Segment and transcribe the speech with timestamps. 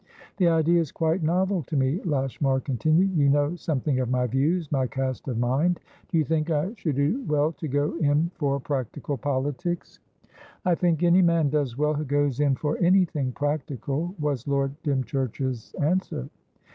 [0.37, 3.15] "The idea is quite novel to me," Lashmar continued.
[3.15, 7.23] "You know something of my viewsmy cast of mind; do you think I should do
[7.27, 9.99] well to go in for practical politics?"
[10.65, 15.75] "I think any man does well who goes in for anything practical," was Lord Dymchurch's
[15.75, 16.27] answer.